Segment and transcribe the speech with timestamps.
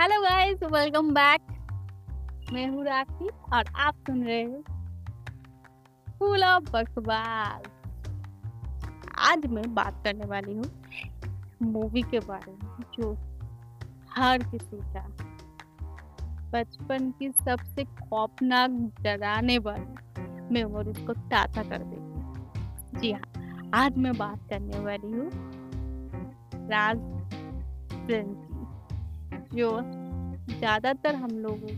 [0.00, 1.40] Hello guys welcome back
[2.52, 4.62] मैं हूँ राखी और आप सुन रहे हो
[6.18, 7.62] फूल ऑफ़ बकवास।
[9.18, 10.64] आज मैं बात करने वाली हूँ
[11.62, 13.12] मूवी के बारे में, जो
[14.16, 15.06] हर किसी का
[16.52, 24.16] बचपन की सबसे खौफनाक डराने वाली मेमोरीज को ताज़ा कर देगी जी हाँ आज मैं
[24.16, 25.30] बात करने वाली हूँ
[26.70, 26.98] राज
[27.92, 28.49] की
[29.54, 29.70] जो
[30.50, 31.68] ज़्यादातर हम लोगों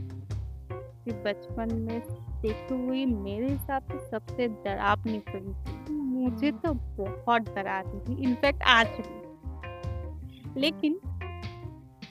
[1.05, 2.01] के बचपन में
[2.43, 8.63] देखी हुई मेरे हिसाब से सबसे डरावनी फ़िल्म थी। मुझे तो बहुत डराती थी। इनफैक्ट
[8.63, 10.99] आज भी। लेकिन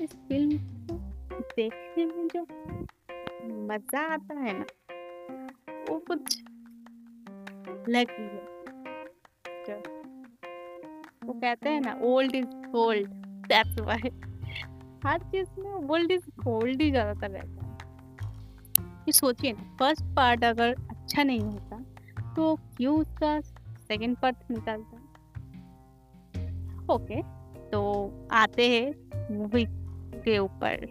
[0.02, 0.58] इस फ़िल्म
[0.90, 0.96] को
[1.56, 2.42] देखने में जो
[3.68, 4.66] मज़ा आता है ना
[5.90, 6.42] वो कुछ
[7.68, 8.26] अलग ही।
[9.68, 9.78] है
[11.26, 13.10] वो कहते हैं ना old is gold
[13.48, 14.10] that's why
[15.06, 17.70] हर चीज़ में ओल्ड इज़ गोल्ड ही ज़्यादातर रहता है।
[19.08, 21.78] ये सोचिए ना फ़र्स्ट पार्ट अगर अच्छा नहीं होता
[22.36, 24.98] तो क्यों उसका सेकंड पार्ट निकालता
[26.94, 27.22] ओके
[27.72, 27.82] तो
[28.32, 29.66] आते हैं मूवी
[30.16, 30.86] के ऊपर।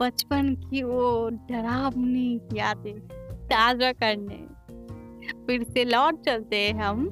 [0.00, 2.98] बचपन की वो डरावनी यादें
[3.48, 4.38] ताज़ा करने।
[5.46, 7.08] फिर से लौट चलते हैं हम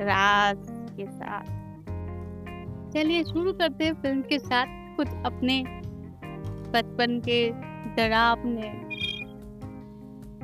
[0.00, 1.63] राज के साथ।
[2.94, 5.64] चलिए शुरू करते हैं फ़िल्म के साथ कुछ अपने
[6.70, 7.50] बचपन के
[7.94, 8.68] डरावने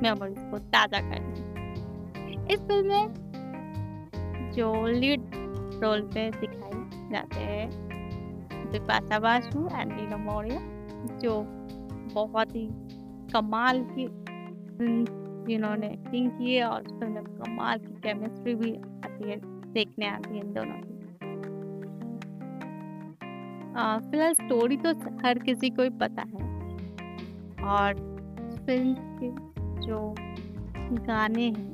[0.02, 5.30] मेमोरीज को ताज़ा करने इस फ़िल्म में जो लीड
[5.82, 7.70] रोल पे दिखाई जाते हैं
[8.72, 10.58] बिपाशा बासु एंड लीना मौर्य
[11.22, 11.42] जो
[12.14, 12.68] बहुत ही
[13.32, 14.08] कमाल की
[15.46, 19.40] जिन्होंने एक्टिंग की है और उसमें कमाल की केमिस्ट्री भी आती है,
[19.72, 20.89] देखने आती है इन दोनों
[23.70, 24.92] फ़िलहाल स्टोरी तो
[25.24, 26.48] हर किसी को ही पता है।
[27.66, 27.94] और
[28.66, 29.30] फ़िल्म के
[29.80, 30.14] जो
[31.06, 31.72] गाने हैं,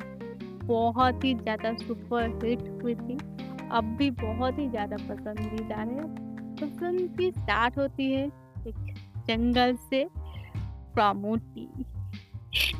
[0.66, 3.16] बहुत ही ज़्यादा सुपर हिट हुई थी,
[3.72, 6.02] अब भी बहुत ही ज़्यादा पसंदीदा है।
[6.56, 8.26] तो फ़िल्म की स्टार्ट होती है
[8.66, 8.94] एक
[9.28, 10.04] जंगल से
[10.94, 11.38] फ्रॉम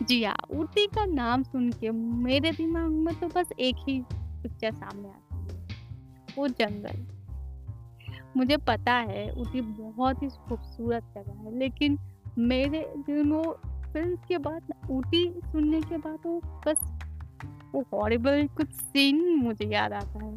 [0.02, 3.98] जी हाँ ऊटी का नाम सुन के मेरे दिमाग में तो बस एक ही
[4.42, 7.15] पिक्चर सामने आती है, वो जंगल।
[8.36, 11.98] मुझे पता है ऊटी बहुत ही खूबसूरत जगह है, लेकिन
[12.38, 13.42] मेरे दिनों
[13.92, 16.78] फ़िल्म के बाद, ऊटी सुनने के बाद वो बस
[17.74, 20.34] वो हॉरिबल कुछ सीन मुझे याद आता है।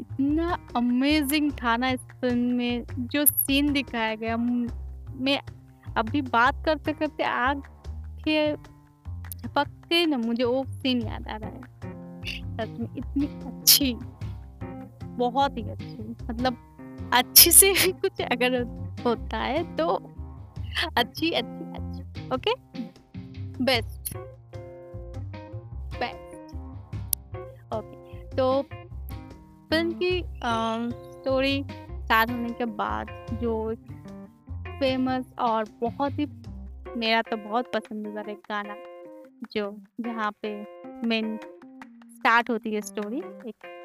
[0.00, 5.40] इतना अमेजिंग था ना इस फ़िल्म में, जो सीन दिखाया गया। मैं
[5.96, 7.62] अभी बात करते करते आग
[8.24, 11.62] के झपकते ना, मुझे वो सीन याद आ रहा है।
[12.56, 13.96] सच में इतनी अच्छी।
[15.18, 16.56] बहुत ही अच्छी मतलब
[17.12, 18.62] अच्छी से भी कुछ अगर
[19.06, 19.86] होता है तो
[20.96, 22.54] अच्छी अच्छी अच्छी, ओके?
[23.64, 24.16] बेस्ट।
[26.00, 26.54] बेस्ट।
[27.74, 30.22] ओके तो फ़िल्म की
[31.12, 33.08] स्टोरी स्टार्ट होने के बाद
[33.42, 33.74] जो
[34.80, 36.26] फ़ेमस और बहुत ही,
[36.96, 38.76] मेरा तो बहुत पसंदीदा एक गाना
[39.52, 40.54] जो जहाँ पे
[41.06, 41.36] मेन
[42.16, 43.77] स्टार्ट होती है स्टोरी, एक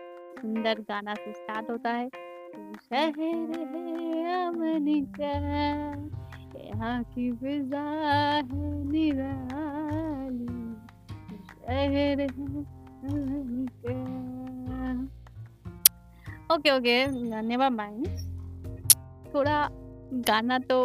[0.43, 2.09] सुंदर गाना से स्टार्ट होता है।
[2.83, 3.33] शहर है
[6.65, 8.41] यहाँ की फिजा है,
[8.87, 10.47] निराली।
[11.47, 12.27] शहर है
[16.53, 16.95] ओके ओके
[17.41, 18.07] नेवर माइंड
[19.33, 19.67] थोड़ा
[20.27, 20.79] गाना तो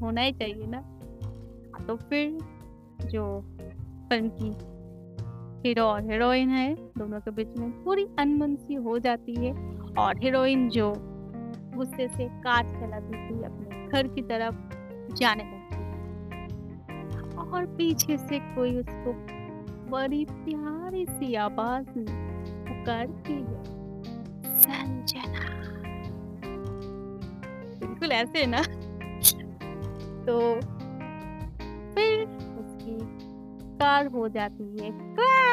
[0.00, 0.80] होना ही चाहिए ना।
[1.86, 2.38] तो फिर
[3.06, 3.24] जो
[4.08, 4.50] फ़िल्म की
[5.64, 9.52] हीरो और हीरोइन है, दोनों के बीच में थोड़ी अनबन सी हो जाती है
[9.98, 10.92] और हीरोइन जो
[11.76, 14.56] गुस्से से कार चलाती थी अपने घर की तरफ़
[15.14, 15.60] जाने लगती
[17.52, 19.12] और पीछे से कोई उसको
[19.90, 23.62] बड़ी प्यारी सी आवाज़ पुकारती है,
[24.58, 25.42] संजना।
[27.80, 28.62] बिल्कुल ऐसे ना?
[30.26, 30.34] तो
[31.94, 32.12] फिर
[32.58, 32.98] उसकी
[33.78, 35.51] कार हो जाती है। क्रैश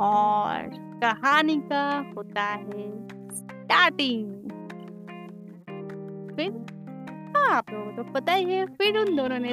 [0.00, 0.70] और
[1.02, 2.90] कहानी का होता है
[3.34, 4.26] स्टार्टिंग।
[6.36, 6.50] फिर
[7.36, 9.50] हाँ आप लोगों को तो पता ही है, फिर उन दोनों ने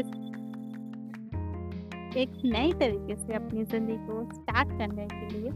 [2.21, 5.49] एक नई तरीके से अपनी ज़िंदगी को स्टार्ट करने के लिए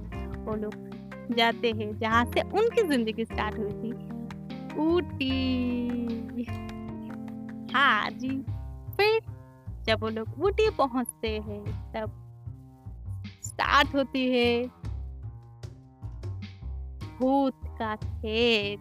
[0.46, 3.92] वो लोग जाते हैं, जहाँ से उनकी ज़िंदगी स्टार्ट हुई थी।
[4.80, 6.46] ऊटी।
[7.74, 8.30] हाँ जी।
[8.98, 9.20] फिर
[9.86, 11.64] जब वो लोग ऊटी पहुँचते हैं,
[11.94, 12.12] तब
[13.60, 14.68] स्टार्ट होती है।
[17.18, 18.80] भूत का खेल,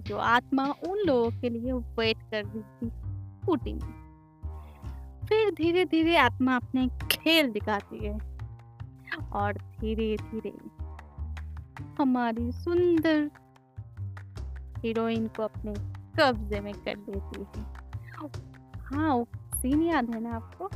[0.00, 2.86] जो आत्मा उन लोगों के लिए वेट कर रही थी
[3.48, 3.92] ऊटी में।
[5.28, 8.18] फिर धीरे धीरे आत्मा अपने खेल दिखाती है
[9.32, 10.52] और धीरे धीरे
[11.98, 13.30] हमारी सुंदर
[14.78, 15.74] हीरोइन को अपने
[16.18, 17.66] कब्जे में कर देती है।
[18.80, 19.24] हाँ
[19.56, 20.68] सीन याद है ना आपको?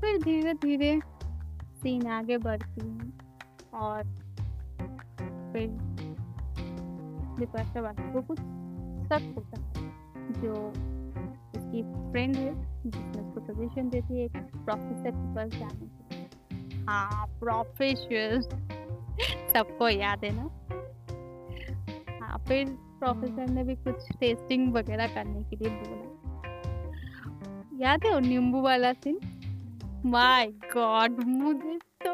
[0.00, 1.15] फिर धीरे धीरे
[1.86, 3.10] सीन आगे बढ़ती है।
[3.74, 4.02] और
[5.52, 5.68] फिर
[7.38, 8.38] बिपाशा बासु को कुछ
[9.08, 9.84] शक होता है
[10.42, 10.54] जो
[11.56, 12.54] उसकी फ्रेंड है,
[12.86, 14.28] जिसने उसको सजेशन देती है
[14.64, 18.40] प्रोफेसर के पास जाने के हाँ प्रोफेसर
[19.54, 20.48] सबको याद है ना?
[22.20, 22.66] हाँ फिर
[22.98, 26.04] प्रोफेसर ने भी कुछ टेस्टिंग वगैरह करने के लिए बोला।
[27.80, 29.18] याद है वो नींबू वाला सीन
[30.06, 32.12] माय गॉड मुझे तो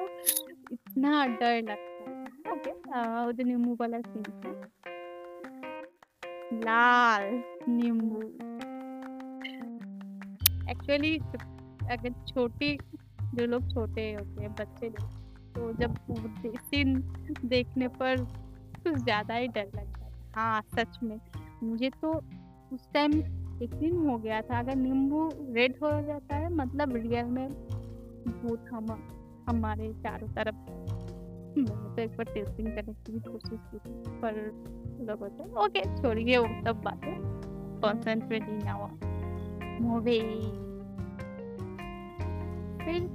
[0.73, 4.23] इतना डर लगता है। ओके नींबू वाला सीन
[6.65, 8.21] लाल नींबू।
[10.71, 11.17] एक्चुअली
[11.91, 12.77] अगर छोटी,
[13.35, 15.21] जो लोग छोटे होते हैं, बच्चे लोग
[15.55, 15.97] तो जब
[16.59, 16.95] सीन
[17.45, 18.25] देखने पर
[18.79, 21.19] कुछ ज़्यादा ही डर लगता है। हाँ सच में।
[21.63, 22.13] मुझे तो
[22.73, 23.13] उस टाइम
[23.63, 27.49] एक दिन हो गया था, अगर नींबू रेड हो जाता है मतलब रियल में
[28.29, 28.87] भूत हम
[29.49, 30.55] हमारे चारों तरफ़
[31.59, 34.35] मैंने तो एक बार टेस्टिंग करने की भी कोशिश की थी, पर
[35.09, 37.15] लोग होते ओके छोड़िए वो सब बातें।
[37.81, 40.21] कॉन्सेंट्रेट इन आवर मूवी
[42.85, 43.09] फिर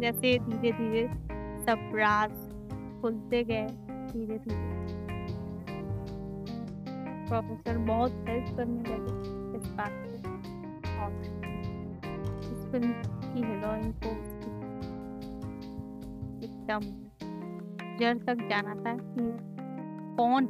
[0.00, 1.06] जैसे धीरे धीरे
[1.66, 2.32] सब राज
[3.02, 3.66] खुलते गए,
[4.12, 4.64] धीरे धीरे।
[7.28, 10.16] प्रोफेसर बहुत हेल्प करने लगे इस बात को
[10.96, 11.10] और
[12.42, 12.92] इस फ़िल्म
[13.36, 14.10] की हीरोइन को।
[16.44, 16.80] एकदम।
[17.98, 19.30] जड़ तक जाना था कि
[20.16, 20.46] कौन?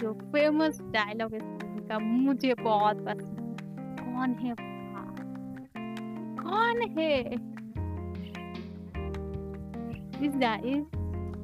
[0.00, 3.56] जो फ़ेमस डायलॉग इस फ़िल्म का मुझे बहुत पसंद
[4.00, 4.54] कौन है
[6.40, 7.20] कौन है?
[10.20, 10.34] इस
[10.64, 10.86] इस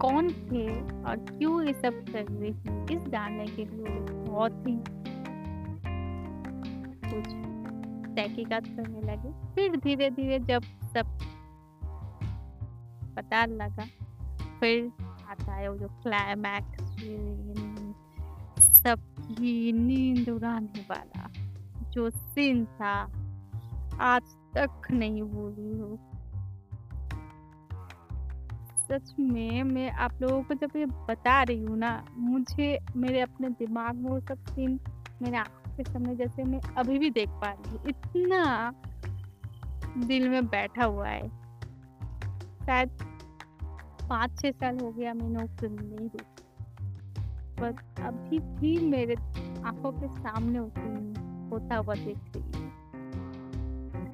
[0.00, 4.78] कौन थे और क्यों ये सब कर रही थी इस जानने के लिए बहुत ही
[7.10, 7.45] कुछ
[8.16, 10.62] तहकीकात करने लगे। फिर धीरे धीरे जब
[10.94, 11.18] सब
[13.16, 13.84] पता लगा,
[14.60, 14.90] फिर
[15.30, 16.74] आता है वो जो क्लाइमैक्स
[18.76, 21.28] सबकी नींद उड़ाने वाला,
[21.90, 22.92] जो सीन था,
[24.02, 24.22] आज
[24.54, 25.98] तक नहीं भूली हूँ।
[28.86, 33.48] सच में, मैं आप लोगों को जब ये बता रही हूँ ना, मुझे, मेरे अपने
[33.58, 34.78] दिमाग में वो सब सीन
[35.22, 35.36] मेरे
[35.76, 38.72] के सामने जैसे मैं अभी भी देख पा रही हूँ, इतना
[40.06, 41.28] दिल में बैठा हुआ है।
[42.66, 42.90] शायद
[44.08, 46.44] पाँच छः साल हो गया मैंने वो फ़िल्म नहीं देखी।
[47.58, 49.14] पर अभी भी मेरे
[49.66, 52.64] आँखों के सामने होता हुआ देख रही हूँ।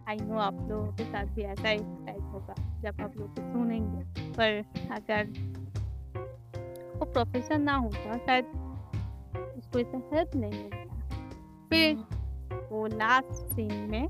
[0.08, 4.30] आई नो आप लोगों के साथ भी ऐसा ही टाइप होगा, जब आप लोग सुनेंगे।
[4.32, 4.50] पर
[4.92, 5.22] अगर
[6.98, 8.44] वो प्रोफेसर ना होता, शायद
[9.58, 10.81] उसको इतना हेल्प नहीं मिलता।
[11.72, 11.96] फिर
[12.70, 14.08] वो लास्ट सीन में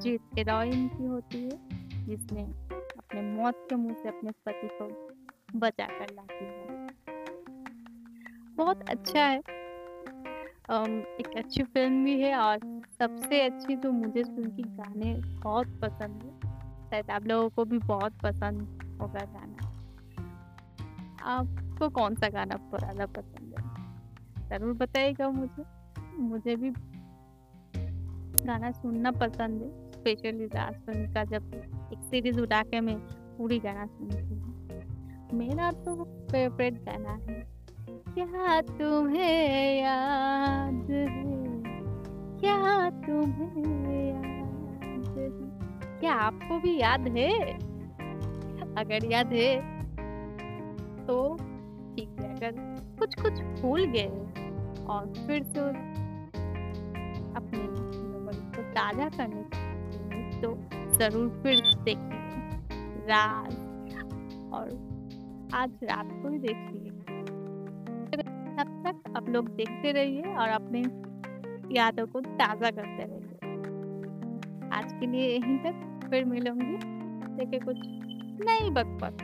[0.00, 1.58] जीत हीरोइन की होती है,
[2.06, 4.88] जिसने अपने मौत के मुँह से अपने पति को
[5.58, 6.86] बचा कर लाती है।
[8.56, 9.38] बहुत अच्छा है।
[11.20, 12.58] एक अच्छी फ़िल्म भी है और
[12.98, 16.30] सबसे अच्छी तो मुझे फ़िल्म की गाने बहुत पसंद है।
[16.90, 19.72] शायद आप लोगों को भी बहुत पसंद होगा गाना।
[21.24, 23.45] आपको कौन सा गाना ज़्यादा पसंद
[24.48, 25.64] ज़रूर बताइएगा मुझे
[26.18, 26.70] मुझे भी
[28.46, 31.54] गाना सुनना पसंद है स्पेशली राज फ़िल्म का जब
[31.92, 32.96] एक सीरीज़ उठा के मैं
[33.38, 35.94] पूरी गाना सुनती हूँ। मेरा तो
[36.30, 37.40] फेवरेट गाना है,
[37.88, 41.06] क्या तुम्हें याद है?
[42.40, 45.28] क्या तुम्हें याद है?
[46.00, 47.32] क्या आपको भी याद है?
[48.78, 49.54] अगर याद है
[51.06, 51.16] तो
[52.40, 52.54] ठीक
[52.98, 54.08] कुछ कुछ भूल गए
[54.86, 55.60] और फिर से
[57.36, 57.62] अपने
[58.56, 59.42] को ताज़ा करने
[60.40, 60.48] तो
[60.98, 63.52] ज़रूर फिर देखिए रात
[64.52, 64.68] और
[65.54, 66.90] आज रात को ही देखिए
[68.56, 70.80] तब तक आप लोग देखते रहिए और अपने
[71.76, 73.34] यादों को ताज़ा करते रहिए।
[74.70, 76.76] आज के लिए यहीं तक फिर मिलूँगी।
[77.36, 77.76] देखे कुछ
[78.46, 79.16] नई बकबक।